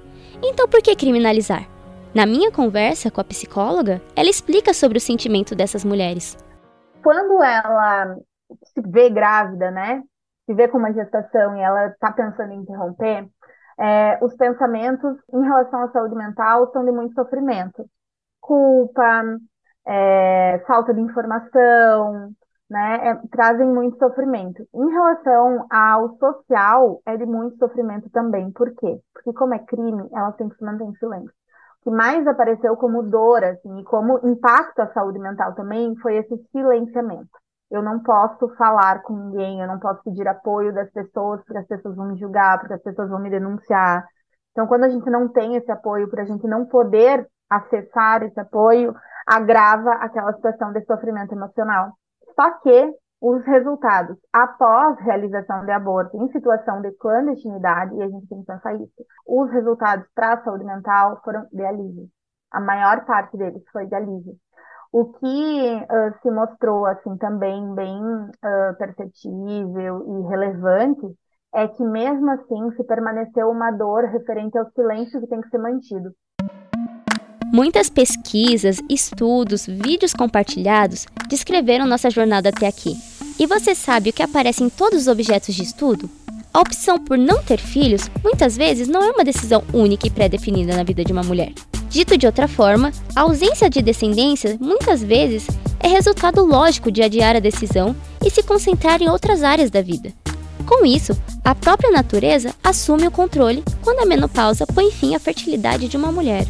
Então 0.43 0.69
por 0.69 0.81
que 0.83 0.95
criminalizar? 0.97 1.69
Na 2.15 2.27
minha 2.27 2.53
conversa 2.53 3.11
com 3.11 3.21
a 3.21 3.25
psicóloga, 3.25 4.03
ela 4.15 4.29
explica 4.29 4.75
sobre 4.75 4.99
o 4.99 5.01
sentimento 5.01 5.55
dessas 5.55 5.85
mulheres. 5.85 6.37
Quando 7.03 7.43
ela 7.43 8.17
se 8.65 8.83
vê 8.87 9.09
grávida, 9.09 9.71
né? 9.71 10.03
Se 10.47 10.55
vê 10.55 10.69
com 10.69 10.79
uma 10.79 10.93
gestação 10.93 11.57
e 11.57 11.61
ela 11.61 11.87
está 11.87 12.13
pensando 12.13 12.53
em 12.53 12.59
interromper, 12.59 13.27
é, 13.79 14.19
os 14.23 14.35
pensamentos 14.37 15.17
em 15.33 15.43
relação 15.43 15.83
à 15.83 15.89
saúde 15.91 16.15
mental 16.15 16.71
são 16.73 16.85
de 16.85 16.93
muito 16.93 17.15
sofrimento. 17.15 17.85
Culpa, 18.41 19.39
é, 19.87 20.63
falta 20.67 20.93
de 20.95 21.01
informação, 21.01 22.33
né, 22.71 23.09
é, 23.09 23.15
trazem 23.31 23.67
muito 23.67 23.99
sofrimento. 23.99 24.67
Em 24.75 24.91
relação 24.91 25.67
ao 25.71 26.17
social, 26.17 27.01
é 27.07 27.17
de 27.17 27.27
muito 27.27 27.57
sofrimento 27.59 28.09
também. 28.11 28.51
Por 28.53 28.75
quê? 28.75 29.01
Porque 29.13 29.33
como 29.33 29.55
é 29.55 29.59
crime, 29.59 30.09
elas 30.13 30.37
têm 30.37 30.49
que 30.49 30.57
se 30.57 30.65
manter 30.65 30.85
em 30.85 30.95
silêncio. 30.97 31.33
O 31.81 31.85
que 31.85 31.91
mais 31.91 32.27
apareceu 32.27 32.77
como 32.77 33.03
dor, 33.03 33.43
assim, 33.45 33.81
e 33.81 33.85
como 33.85 34.21
impacto 34.27 34.81
à 34.81 34.87
saúde 34.93 35.19
mental 35.19 35.55
também, 35.55 35.97
foi 35.97 36.17
esse 36.17 36.37
silenciamento 36.53 37.42
eu 37.73 37.83
não 37.83 38.01
posso 38.01 38.51
falar 38.57 39.03
com 39.03 39.17
ninguém, 39.17 39.63
eu 39.63 39.67
não 39.67 39.79
posso 39.79 40.03
pedir 40.03 40.29
apoio 40.29 40.75
das 40.75 40.91
pessoas, 40.91 41.43
porque 41.43 41.57
as 41.57 41.67
pessoas 41.67 41.97
vão 41.97 42.09
me 42.09 42.19
julgar, 42.19 42.59
porque 42.59 42.75
as 42.75 42.83
pessoas 42.83 43.09
vão 43.09 43.19
me 43.19 43.31
denunciar. 43.31 44.07
Então, 44.51 44.67
quando 44.67 44.85
a 44.85 44.91
gente 44.91 45.09
não 45.09 45.27
tem 45.27 45.57
esse 45.57 45.73
apoio, 45.73 46.09
por 46.11 46.21
a 46.21 46.25
gente 46.25 46.47
não 46.47 46.67
poder 46.67 47.27
acessar 47.49 48.23
esse 48.25 48.39
apoio, 48.39 48.95
agrava 49.27 49.91
aquela 49.95 50.35
situação 50.35 50.71
de 50.73 50.85
sofrimento 50.85 51.33
emocional. 51.33 51.93
Só 52.39 52.59
que 52.59 52.95
os 53.23 53.43
resultados 53.47 54.19
após 54.31 54.99
realização 55.01 55.65
de 55.65 55.71
aborto 55.71 56.15
em 56.19 56.31
situação 56.31 56.83
de 56.83 56.93
clandestinidade, 56.99 57.95
e 57.95 58.03
a 58.03 58.09
gente 58.09 58.29
tem 58.29 58.41
que 58.41 58.47
pensar 58.47 58.75
isso, 58.75 58.93
os 59.27 59.51
resultados 59.51 60.07
para 60.15 60.35
a 60.35 60.45
saúde 60.45 60.65
mental 60.65 61.23
foram 61.25 61.47
de 61.51 61.65
alívio. 61.65 62.07
A 62.51 62.61
maior 62.61 63.07
parte 63.07 63.35
deles 63.39 63.63
foi 63.73 63.87
de 63.87 63.95
alívio. 63.95 64.35
O 64.93 65.07
que 65.07 65.25
uh, 65.25 66.21
se 66.21 66.31
mostrou 66.31 66.85
assim 66.85 67.17
também 67.17 67.75
bem 67.75 67.97
uh, 67.97 68.77
perceptível 68.77 70.05
e 70.07 70.29
relevante 70.29 71.07
é 71.55 71.67
que 71.67 71.83
mesmo 71.83 72.31
assim 72.31 72.77
se 72.77 72.85
permaneceu 72.85 73.49
uma 73.49 73.71
dor 73.71 74.05
referente 74.05 74.59
ao 74.59 74.71
silêncio 74.73 75.19
que 75.19 75.27
tem 75.29 75.41
que 75.41 75.49
ser 75.49 75.57
mantido. 75.57 76.11
Muitas 77.51 77.89
pesquisas, 77.89 78.83
estudos, 78.89 79.67
vídeos 79.67 80.13
compartilhados 80.13 81.07
descreveram 81.27 81.87
nossa 81.87 82.11
jornada 82.11 82.51
até 82.51 82.67
aqui. 82.67 82.93
E 83.41 83.47
você 83.47 83.75
sabe 83.75 84.11
o 84.11 84.13
que 84.13 84.23
aparece 84.23 84.63
em 84.63 84.69
todos 84.69 85.01
os 85.01 85.09
objetos 85.09 85.55
de 85.55 85.63
estudo? 85.63 86.07
A 86.53 86.61
opção 86.61 87.03
por 87.03 87.17
não 87.17 87.43
ter 87.43 87.59
filhos 87.59 88.11
muitas 88.23 88.59
vezes 88.59 88.89
não 88.89 89.03
é 89.03 89.11
uma 89.11 89.25
decisão 89.25 89.63
única 89.73 90.07
e 90.07 90.11
pré-definida 90.11 90.77
na 90.77 90.83
vida 90.83 91.03
de 91.03 91.15
uma 91.15 91.23
mulher. 91.23 91.53
Dito 91.93 92.17
de 92.17 92.25
outra 92.25 92.49
forma, 92.49 92.91
a 93.15 93.21
ausência 93.21 93.69
de 93.69 93.83
descendência 93.83 94.57
muitas 94.59 95.03
vezes 95.03 95.47
é 95.79 95.89
resultado 95.89 96.43
lógico 96.43 96.91
de 96.91 97.03
adiar 97.03 97.37
a 97.37 97.39
decisão 97.39 97.95
e 98.25 98.31
se 98.31 98.43
concentrar 98.43 99.03
em 99.03 99.11
outras 99.11 99.43
áreas 99.43 99.71
da 99.71 99.83
vida. 99.83 100.11
Com 100.67 100.87
isso, 100.87 101.13
a 101.45 101.55
própria 101.55 101.91
natureza 101.91 102.55
assume 102.65 103.07
o 103.07 103.11
controle 103.11 103.63
quando 103.83 103.99
a 103.99 104.07
menopausa 104.07 104.67
põe 104.67 104.91
fim 104.91 105.15
à 105.15 105.19
fertilidade 105.19 105.87
de 105.87 105.99
uma 105.99 106.11
mulher. 106.11 106.47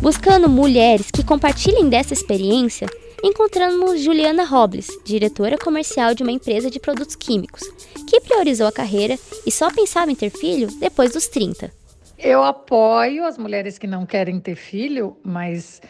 Buscando 0.00 0.48
mulheres 0.48 1.10
que 1.10 1.22
compartilhem 1.22 1.90
dessa 1.90 2.14
experiência, 2.14 2.88
encontramos 3.22 4.00
Juliana 4.00 4.44
Robles, 4.44 4.88
diretora 5.04 5.58
comercial 5.58 6.14
de 6.14 6.22
uma 6.22 6.32
empresa 6.32 6.70
de 6.70 6.80
produtos 6.80 7.16
químicos, 7.16 7.60
que 8.08 8.18
priorizou 8.22 8.66
a 8.66 8.72
carreira 8.72 9.18
e 9.44 9.52
só 9.52 9.70
pensava 9.70 10.10
em 10.10 10.14
ter 10.14 10.30
filho 10.30 10.68
depois 10.80 11.12
dos 11.12 11.26
30. 11.26 11.70
Eu 12.18 12.42
apoio 12.42 13.24
as 13.24 13.36
mulheres 13.36 13.78
que 13.78 13.86
não 13.86 14.06
querem 14.06 14.40
ter 14.40 14.54
filho, 14.54 15.16
mas 15.22 15.82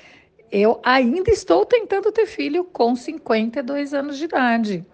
eu 0.50 0.80
ainda 0.85 1.30
estou 1.30 1.64
tentando 1.64 2.11
ter 2.11 2.26
filho 2.26 2.64
com 2.64 2.97
52 2.97 3.95
anos 3.95 4.18
de 4.18 4.25
idade. 4.25 4.85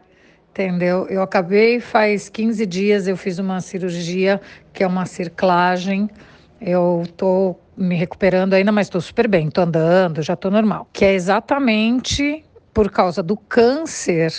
Entendeu? 0.50 1.06
Eu 1.08 1.22
acabei 1.22 1.80
faz 1.80 2.28
15 2.28 2.66
dias, 2.66 3.08
eu 3.08 3.16
fiz 3.16 3.38
uma 3.38 3.60
cirurgia 3.62 4.38
que 4.74 4.84
é 4.84 4.86
uma 4.86 5.06
circlagem. 5.06 6.10
Eu 6.60 7.02
estou 7.04 7.58
me 7.74 7.94
recuperando 7.94 8.52
ainda, 8.52 8.70
mas 8.70 8.86
estou 8.86 9.00
super 9.00 9.26
bem, 9.26 9.48
estou 9.48 9.64
andando, 9.64 10.20
já 10.20 10.34
estou 10.34 10.50
normal. 10.50 10.86
Que 10.92 11.06
é 11.06 11.14
exatamente 11.14 12.44
por 12.74 12.90
causa 12.90 13.22
do 13.22 13.36
câncer 13.36 14.32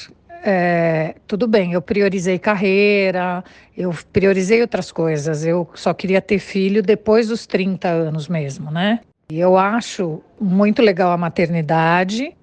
é, 0.45 1.15
tudo 1.25 1.47
bem, 1.47 1.71
eu 1.71 1.81
priorizei 1.81 2.37
carreira, 2.37 3.41
eu 3.77 3.95
priorizei 4.11 4.61
outras 4.61 4.91
coisas, 4.91 5.45
eu 5.45 5.69
só 5.73 5.93
queria 5.93 6.21
ter 6.21 6.37
filho 6.37 6.83
depois 6.83 7.29
dos 7.29 7.47
30 7.47 7.87
anos 7.87 8.27
mesmo, 8.27 8.69
né? 8.69 8.99
E 9.31 9.39
eu 9.39 9.57
acho 9.57 10.21
muito 10.39 10.81
legal 10.81 11.11
a 11.11 11.17
maternidade, 11.17 12.35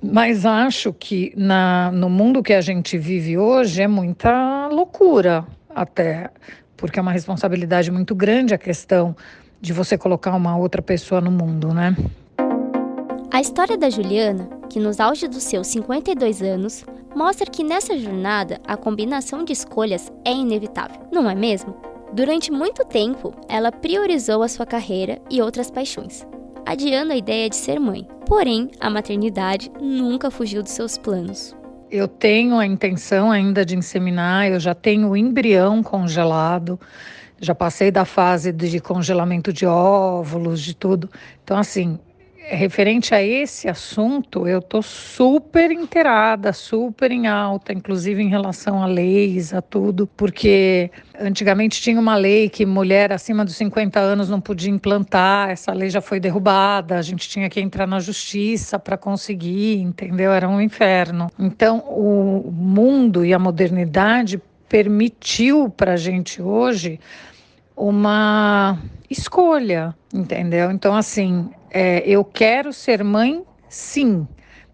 mas 0.00 0.46
acho 0.46 0.92
que 0.92 1.32
na, 1.36 1.90
no 1.90 2.08
mundo 2.08 2.40
que 2.40 2.52
a 2.52 2.60
gente 2.60 2.96
vive 2.96 3.36
hoje 3.36 3.82
é 3.82 3.88
muita 3.88 4.68
loucura, 4.68 5.44
até, 5.74 6.30
porque 6.76 7.00
é 7.00 7.02
uma 7.02 7.12
responsabilidade 7.12 7.90
muito 7.90 8.14
grande 8.14 8.54
a 8.54 8.58
questão 8.58 9.16
de 9.60 9.72
você 9.72 9.98
colocar 9.98 10.34
uma 10.36 10.56
outra 10.56 10.80
pessoa 10.80 11.20
no 11.20 11.32
mundo, 11.32 11.74
né? 11.74 11.96
A 13.32 13.40
história 13.40 13.78
da 13.78 13.88
Juliana, 13.88 14.50
que 14.68 14.80
nos 14.80 14.98
auge 14.98 15.28
dos 15.28 15.44
seus 15.44 15.68
52 15.68 16.42
anos, 16.42 16.84
mostra 17.14 17.48
que 17.48 17.62
nessa 17.62 17.96
jornada 17.96 18.60
a 18.66 18.76
combinação 18.76 19.44
de 19.44 19.52
escolhas 19.52 20.10
é 20.24 20.32
inevitável, 20.32 21.00
não 21.12 21.30
é 21.30 21.34
mesmo? 21.34 21.76
Durante 22.12 22.50
muito 22.50 22.84
tempo, 22.84 23.32
ela 23.48 23.70
priorizou 23.70 24.42
a 24.42 24.48
sua 24.48 24.66
carreira 24.66 25.22
e 25.30 25.40
outras 25.40 25.70
paixões, 25.70 26.26
adiando 26.66 27.12
a 27.12 27.16
ideia 27.16 27.48
de 27.48 27.54
ser 27.54 27.78
mãe. 27.78 28.04
Porém, 28.26 28.68
a 28.80 28.90
maternidade 28.90 29.70
nunca 29.80 30.28
fugiu 30.28 30.60
dos 30.60 30.72
seus 30.72 30.98
planos. 30.98 31.56
Eu 31.88 32.08
tenho 32.08 32.58
a 32.58 32.66
intenção 32.66 33.30
ainda 33.30 33.64
de 33.64 33.76
inseminar, 33.76 34.48
eu 34.48 34.58
já 34.58 34.74
tenho 34.74 35.08
o 35.08 35.16
embrião 35.16 35.84
congelado, 35.84 36.80
já 37.40 37.54
passei 37.54 37.92
da 37.92 38.04
fase 38.04 38.52
de 38.52 38.80
congelamento 38.80 39.52
de 39.52 39.66
óvulos, 39.66 40.60
de 40.60 40.74
tudo. 40.74 41.08
Então, 41.44 41.56
assim, 41.56 41.96
referente 42.48 43.14
a 43.14 43.22
esse 43.22 43.68
assunto, 43.68 44.48
eu 44.48 44.58
estou 44.58 44.82
super 44.82 45.70
inteirada, 45.70 46.52
super 46.52 47.10
em 47.10 47.26
alta, 47.26 47.72
inclusive 47.72 48.22
em 48.22 48.28
relação 48.28 48.82
a 48.82 48.86
leis, 48.86 49.52
a 49.52 49.60
tudo, 49.60 50.06
porque 50.16 50.90
antigamente 51.18 51.80
tinha 51.80 52.00
uma 52.00 52.16
lei 52.16 52.48
que 52.48 52.64
mulher 52.64 53.12
acima 53.12 53.44
dos 53.44 53.56
50 53.56 54.00
anos 54.00 54.28
não 54.28 54.40
podia 54.40 54.70
implantar, 54.70 55.50
essa 55.50 55.72
lei 55.72 55.90
já 55.90 56.00
foi 56.00 56.18
derrubada, 56.18 56.98
a 56.98 57.02
gente 57.02 57.28
tinha 57.28 57.48
que 57.48 57.60
entrar 57.60 57.86
na 57.86 58.00
justiça 58.00 58.78
para 58.78 58.96
conseguir, 58.96 59.78
entendeu? 59.80 60.32
Era 60.32 60.48
um 60.48 60.60
inferno. 60.60 61.30
Então, 61.38 61.78
o 61.88 62.50
mundo 62.50 63.24
e 63.24 63.32
a 63.34 63.38
modernidade 63.38 64.40
permitiu 64.68 65.68
para 65.68 65.92
a 65.92 65.96
gente 65.96 66.40
hoje 66.40 66.98
uma 67.76 68.78
escolha, 69.10 69.94
entendeu? 70.14 70.70
Então, 70.70 70.94
assim, 70.94 71.50
é, 71.70 72.02
eu 72.06 72.24
quero 72.24 72.72
ser 72.72 73.02
mãe, 73.04 73.44
sim, 73.68 74.26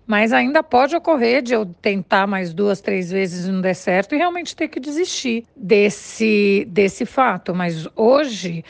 Mas 0.07 0.33
ainda 0.33 0.63
pode 0.63 0.95
ocorrer 0.95 1.43
de 1.43 1.53
eu 1.55 1.67
tentar 1.67 2.27
mais 2.29 2.55
duas, 2.55 2.81
três 2.81 3.11
vezes 3.11 3.47
e 3.47 3.51
não 3.51 3.61
der 3.61 3.75
certo 3.75 4.15
e 4.15 4.19
realmente 4.19 4.55
ter 4.55 4.69
que 4.69 4.79
desistir 4.79 5.45
desse, 5.57 6.65
desse 6.71 7.05
fato. 7.05 7.55
Mas 7.55 7.89
hoje 7.97 8.65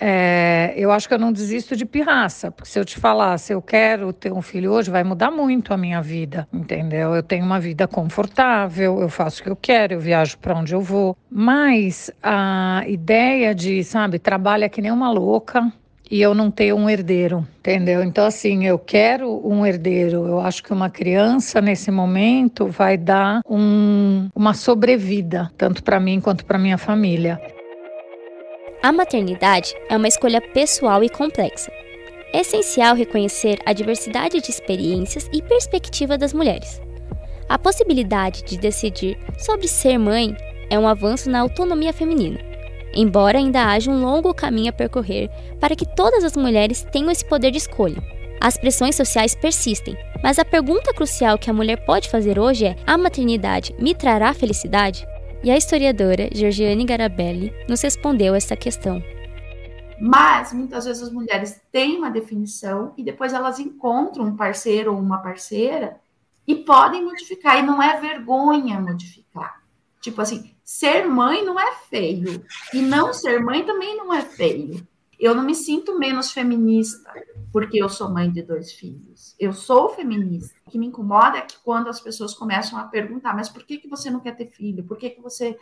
é, 0.00 0.74
eu 0.76 0.92
acho 0.92 1.08
que 1.08 1.14
eu 1.14 1.18
não 1.18 1.32
desisto 1.32 1.74
de 1.74 1.84
pirraça, 1.84 2.50
porque 2.50 2.70
se 2.70 2.78
eu 2.78 2.84
te 2.84 2.98
falar, 2.98 3.38
se 3.38 3.52
eu 3.52 3.62
quero 3.62 4.12
ter 4.12 4.32
um 4.32 4.42
filho 4.42 4.72
hoje, 4.72 4.90
vai 4.90 5.02
mudar 5.02 5.30
muito 5.30 5.72
a 5.72 5.76
minha 5.76 6.00
vida, 6.02 6.46
entendeu? 6.52 7.14
Eu 7.14 7.22
tenho 7.22 7.44
uma 7.44 7.58
vida 7.58 7.88
confortável, 7.88 9.00
eu 9.00 9.08
faço 9.08 9.40
o 9.40 9.44
que 9.44 9.50
eu 9.50 9.56
quero, 9.56 9.94
eu 9.94 10.00
viajo 10.00 10.38
para 10.38 10.54
onde 10.54 10.74
eu 10.74 10.80
vou. 10.80 11.16
Mas 11.30 12.10
a 12.22 12.84
ideia 12.86 13.54
de, 13.54 13.82
sabe, 13.84 14.18
trabalha 14.18 14.68
que 14.68 14.82
nem 14.82 14.90
uma 14.90 15.10
louca, 15.10 15.72
e 16.10 16.20
eu 16.22 16.34
não 16.34 16.50
ter 16.50 16.72
um 16.72 16.88
herdeiro, 16.88 17.46
entendeu? 17.58 18.02
Então, 18.02 18.26
assim, 18.26 18.64
eu 18.64 18.78
quero 18.78 19.40
um 19.46 19.66
herdeiro. 19.66 20.26
Eu 20.26 20.40
acho 20.40 20.62
que 20.62 20.72
uma 20.72 20.88
criança, 20.88 21.60
nesse 21.60 21.90
momento, 21.90 22.66
vai 22.66 22.96
dar 22.96 23.40
um, 23.48 24.28
uma 24.34 24.54
sobrevida, 24.54 25.50
tanto 25.56 25.82
para 25.82 25.98
mim 25.98 26.20
quanto 26.20 26.44
para 26.44 26.58
minha 26.58 26.78
família. 26.78 27.40
A 28.82 28.92
maternidade 28.92 29.74
é 29.88 29.96
uma 29.96 30.06
escolha 30.06 30.40
pessoal 30.40 31.02
e 31.02 31.08
complexa. 31.08 31.72
É 32.32 32.40
essencial 32.40 32.94
reconhecer 32.94 33.58
a 33.64 33.72
diversidade 33.72 34.40
de 34.40 34.50
experiências 34.50 35.28
e 35.32 35.42
perspectiva 35.42 36.18
das 36.18 36.32
mulheres. 36.32 36.80
A 37.48 37.58
possibilidade 37.58 38.42
de 38.42 38.58
decidir 38.58 39.18
sobre 39.38 39.66
ser 39.66 39.98
mãe 39.98 40.36
é 40.68 40.78
um 40.78 40.86
avanço 40.86 41.30
na 41.30 41.40
autonomia 41.40 41.92
feminina, 41.92 42.38
embora 42.94 43.38
ainda 43.38 43.66
haja 43.66 43.90
um 43.90 44.00
longo 44.00 44.34
caminho 44.34 44.70
a 44.70 44.72
percorrer 44.72 45.30
para 45.58 45.74
que 45.74 45.86
todas 45.86 46.22
as 46.22 46.36
mulheres 46.36 46.86
tenham 46.92 47.10
esse 47.10 47.24
poder 47.24 47.50
de 47.50 47.58
escolha. 47.58 48.02
As 48.40 48.58
pressões 48.58 48.94
sociais 48.94 49.34
persistem, 49.34 49.96
mas 50.22 50.38
a 50.38 50.44
pergunta 50.44 50.92
crucial 50.92 51.38
que 51.38 51.50
a 51.50 51.54
mulher 51.54 51.84
pode 51.84 52.08
fazer 52.08 52.38
hoje 52.38 52.66
é: 52.66 52.76
a 52.86 52.98
maternidade 52.98 53.74
me 53.78 53.94
trará 53.94 54.34
felicidade? 54.34 55.06
E 55.42 55.50
a 55.50 55.56
historiadora 55.56 56.28
Georgiane 56.32 56.84
Garabelli 56.84 57.52
nos 57.68 57.80
respondeu 57.82 58.34
essa 58.34 58.56
questão. 58.56 59.02
Mas 60.00 60.52
muitas 60.52 60.84
vezes 60.84 61.04
as 61.04 61.12
mulheres 61.12 61.60
têm 61.72 61.96
uma 61.96 62.10
definição 62.10 62.92
e 62.96 63.02
depois 63.02 63.32
elas 63.32 63.58
encontram 63.58 64.24
um 64.24 64.36
parceiro 64.36 64.92
ou 64.92 64.98
uma 64.98 65.18
parceira 65.18 66.00
e 66.46 66.54
podem 66.54 67.04
modificar, 67.04 67.58
e 67.58 67.62
não 67.62 67.82
é 67.82 68.00
vergonha 68.00 68.80
modificar. 68.80 69.62
Tipo 70.00 70.22
assim, 70.22 70.54
ser 70.64 71.06
mãe 71.06 71.44
não 71.44 71.58
é 71.58 71.74
feio, 71.90 72.44
e 72.72 72.80
não 72.80 73.12
ser 73.12 73.40
mãe 73.40 73.64
também 73.64 73.96
não 73.96 74.14
é 74.14 74.22
feio. 74.22 74.86
Eu 75.18 75.34
não 75.34 75.42
me 75.42 75.54
sinto 75.54 75.98
menos 75.98 76.30
feminista 76.30 77.10
porque 77.52 77.82
eu 77.82 77.88
sou 77.88 78.10
mãe 78.10 78.30
de 78.30 78.42
dois 78.42 78.72
filhos. 78.72 79.34
Eu 79.38 79.52
sou 79.52 79.90
feminista. 79.90 80.58
O 80.66 80.70
que 80.70 80.78
me 80.78 80.86
incomoda 80.86 81.38
é 81.38 81.42
que 81.42 81.58
quando 81.62 81.88
as 81.88 82.00
pessoas 82.00 82.34
começam 82.34 82.78
a 82.78 82.84
perguntar, 82.84 83.34
mas 83.34 83.48
por 83.48 83.64
que, 83.64 83.78
que 83.78 83.88
você 83.88 84.10
não 84.10 84.20
quer 84.20 84.36
ter 84.36 84.46
filho? 84.46 84.84
Por 84.84 84.96
que, 84.98 85.10
que 85.10 85.20
você. 85.20 85.56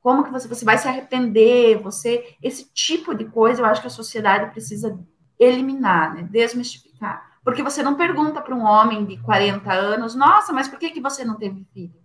Como 0.00 0.24
que 0.24 0.30
você, 0.30 0.48
você 0.48 0.64
vai 0.64 0.78
se 0.78 0.88
arrepender? 0.88 1.80
Você. 1.82 2.36
Esse 2.42 2.72
tipo 2.72 3.14
de 3.14 3.24
coisa 3.24 3.62
eu 3.62 3.66
acho 3.66 3.80
que 3.80 3.86
a 3.86 3.90
sociedade 3.90 4.50
precisa 4.50 4.98
eliminar, 5.38 6.14
né? 6.14 6.22
desmistificar. 6.22 7.32
Porque 7.44 7.62
você 7.62 7.82
não 7.82 7.96
pergunta 7.96 8.40
para 8.40 8.54
um 8.54 8.64
homem 8.64 9.04
de 9.04 9.16
40 9.18 9.72
anos, 9.72 10.14
nossa, 10.14 10.52
mas 10.52 10.68
por 10.68 10.78
que, 10.78 10.90
que 10.90 11.00
você 11.00 11.24
não 11.24 11.36
teve 11.36 11.66
filho? 11.72 12.02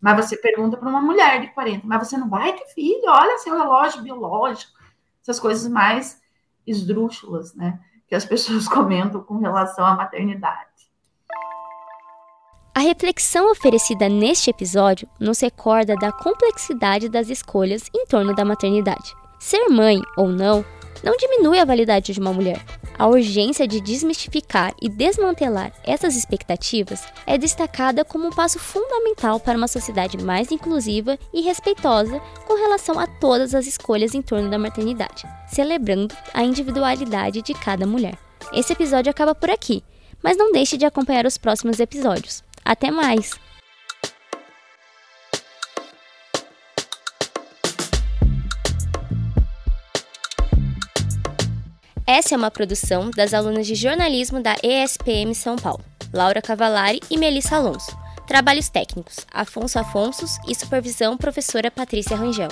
Mas 0.00 0.24
você 0.24 0.36
pergunta 0.36 0.76
para 0.76 0.88
uma 0.88 1.00
mulher 1.00 1.40
de 1.40 1.48
40, 1.48 1.86
mas 1.86 2.08
você 2.08 2.16
não 2.16 2.28
vai 2.28 2.54
ter 2.54 2.66
filho? 2.68 3.04
Olha 3.06 3.38
seu 3.38 3.56
relógio 3.56 4.02
biológico, 4.02 4.72
essas 5.22 5.38
coisas 5.38 5.70
mais 5.70 6.20
esdrúxulas, 6.66 7.54
né? 7.54 7.78
Que 8.10 8.14
as 8.16 8.26
pessoas 8.26 8.66
comentam 8.68 9.22
com 9.22 9.38
relação 9.38 9.86
à 9.86 9.94
maternidade. 9.94 10.68
A 12.74 12.80
reflexão 12.80 13.50
oferecida 13.50 14.08
neste 14.08 14.50
episódio 14.50 15.08
nos 15.18 15.40
recorda 15.40 15.94
da 15.96 16.12
complexidade 16.12 17.08
das 17.08 17.28
escolhas 17.28 17.88
em 17.94 18.06
torno 18.06 18.34
da 18.34 18.44
maternidade. 18.44 19.14
Ser 19.38 19.68
mãe 19.68 20.00
ou 20.16 20.28
não 20.28 20.64
não 21.02 21.16
diminui 21.16 21.58
a 21.58 21.64
validade 21.64 22.12
de 22.12 22.20
uma 22.20 22.32
mulher. 22.32 22.64
A 22.98 23.06
urgência 23.06 23.66
de 23.66 23.80
desmistificar 23.80 24.74
e 24.80 24.88
desmantelar 24.88 25.72
essas 25.84 26.16
expectativas 26.16 27.02
é 27.26 27.38
destacada 27.38 28.04
como 28.04 28.26
um 28.26 28.30
passo 28.30 28.58
fundamental 28.58 29.40
para 29.40 29.56
uma 29.56 29.68
sociedade 29.68 30.22
mais 30.22 30.52
inclusiva 30.52 31.18
e 31.32 31.40
respeitosa 31.40 32.20
com 32.46 32.54
relação 32.54 32.98
a 32.98 33.06
todas 33.06 33.54
as 33.54 33.66
escolhas 33.66 34.14
em 34.14 34.20
torno 34.20 34.50
da 34.50 34.58
maternidade, 34.58 35.24
celebrando 35.48 36.14
a 36.34 36.42
individualidade 36.42 37.42
de 37.42 37.54
cada 37.54 37.86
mulher. 37.86 38.18
Esse 38.52 38.72
episódio 38.72 39.10
acaba 39.10 39.34
por 39.34 39.50
aqui, 39.50 39.82
mas 40.22 40.36
não 40.36 40.52
deixe 40.52 40.76
de 40.76 40.84
acompanhar 40.84 41.24
os 41.24 41.38
próximos 41.38 41.80
episódios. 41.80 42.42
Até 42.64 42.90
mais! 42.90 43.30
Essa 52.12 52.34
é 52.34 52.36
uma 52.36 52.50
produção 52.50 53.08
das 53.08 53.32
alunas 53.32 53.68
de 53.68 53.76
jornalismo 53.76 54.42
da 54.42 54.56
ESPM 54.64 55.32
São 55.32 55.54
Paulo, 55.54 55.84
Laura 56.12 56.42
Cavalari 56.42 56.98
e 57.08 57.16
Melissa 57.16 57.54
Alonso. 57.54 57.96
Trabalhos 58.26 58.68
técnicos: 58.68 59.24
Afonso 59.32 59.78
Afonsos 59.78 60.36
e 60.48 60.52
supervisão 60.52 61.16
professora 61.16 61.70
Patrícia 61.70 62.16
Rangel. 62.16 62.48